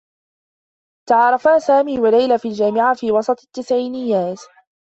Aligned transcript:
تعارفا 1.09 1.59
سامي 1.59 1.99
و 1.99 2.05
ليلى 2.05 2.39
في 2.39 2.47
الجامعة 2.47 2.93
في 2.95 3.11
وسط 3.11 3.43
التّسعينيّات. 3.43 4.39